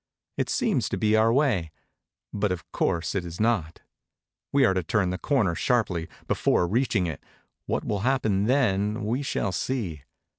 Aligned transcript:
It 0.35 0.49
seems 0.49 0.89
to 0.89 0.97
be 0.97 1.15
our 1.15 1.31
way; 1.31 1.69
but 2.33 2.51
of 2.51 2.71
course 2.71 3.13
it 3.13 3.23
is 3.23 3.39
not. 3.39 3.81
We 4.51 4.65
are 4.65 4.73
to 4.73 4.81
turn 4.81 5.11
the 5.11 5.19
corner 5.19 5.53
sharply, 5.53 6.07
before 6.27 6.67
reaching 6.67 7.05
it; 7.05 7.23
what 7.67 7.85
will 7.85 7.99
happen 7.99 8.45
then 8.45 9.05
we 9.05 9.21
shall 9.21 9.51
see. 9.51 10.01